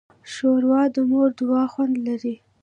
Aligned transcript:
ښوروا 0.31 0.81
د 0.93 0.97
مور 1.09 1.29
د 1.35 1.37
دعا 1.39 1.63
خوند 1.73 1.95
لري. 2.07 2.35